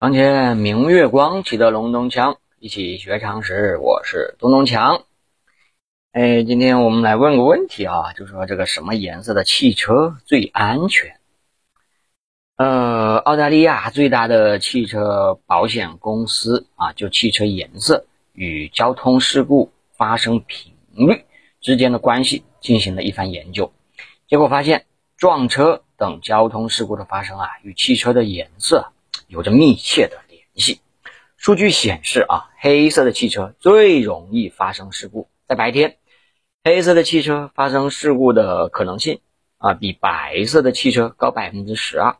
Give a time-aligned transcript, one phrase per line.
[0.00, 3.76] 床前明月光，骑得龙东墙，一起学常识。
[3.76, 5.02] 我是东东强。
[6.12, 11.20] 哎，今天我们来问个问题啊，就是说这个什么颜色的汽车最安全？
[12.56, 21.26] 呃，澳大利亚最大的汽车保险公司啊，就汽车颜色与交通事故发生频率
[21.60, 23.70] 之间的关系进行了一番研究，
[24.26, 24.86] 结果发现
[25.18, 28.92] 撞车等交通事故的发生啊，与汽车的颜色。
[29.30, 30.80] 有着密切的联系。
[31.36, 35.28] 数据显示啊，黑色的汽车最容易发生事故。
[35.46, 35.98] 在白天，
[36.64, 39.20] 黑色的汽车发生事故的可能性
[39.56, 42.18] 啊，比白色的汽车高百分之十二；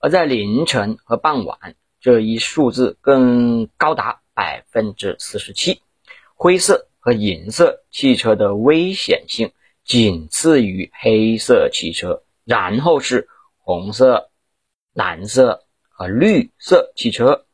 [0.00, 5.80] 而在凌晨和傍晚，这一数字更高达百分之四十七。
[6.34, 9.52] 灰色和银色汽车的危险性
[9.82, 14.30] 仅次于黑色汽车，然后是红色、
[14.92, 15.64] 蓝色。
[16.00, 17.44] 啊绿色汽车，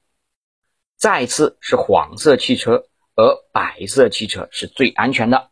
[0.96, 2.84] 再次是黄色汽车，
[3.16, 5.50] 而白色汽车是最安全的。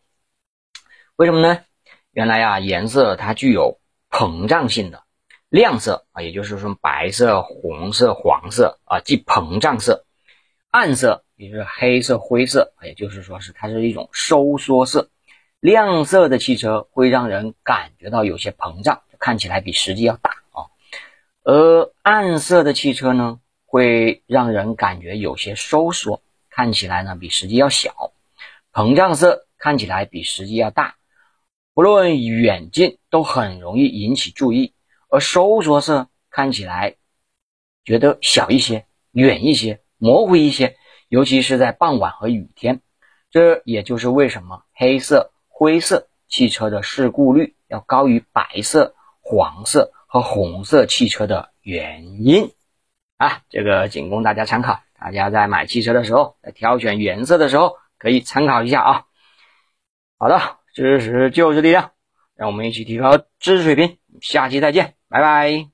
[1.16, 1.64] 为什么呢？
[2.12, 5.02] 原来啊，颜色它具有膨胀性的，
[5.48, 10.04] 亮色啊，也就是说白色、红色、黄色啊，即膨胀色；
[10.70, 15.10] 暗色也就是黑色、灰色，也就是说是它是一种收缩色。
[15.58, 20.33] 亮色的汽车会让人感觉到有些膨胀，看起来比实际要大。
[21.46, 27.92] 而暗色的汽车呢，会让人感觉有些收缩，看起来呢比实际要小；
[28.72, 30.96] 膨胀色看起来比实际要大，
[31.74, 34.72] 不论远近都很容易引起注意；
[35.10, 36.96] 而收缩色看起来
[37.84, 40.76] 觉得小一些、远一些、模糊一些，
[41.08, 42.80] 尤其是在傍晚和雨天。
[43.30, 49.92] 这也就是为什么黑色、灰色汽车的事故率要高于白色、黄色。
[50.14, 52.52] 和红色汽车的原因
[53.16, 54.80] 啊，这个仅供大家参考。
[54.96, 59.06] 大家在买汽车的时候，在挑选颜色的时候，可以参考一下啊。
[60.16, 60.40] 好的，
[60.72, 61.90] 知识就是力量，
[62.36, 63.98] 让我们一起提高知识水平。
[64.20, 65.73] 下期再见，拜拜。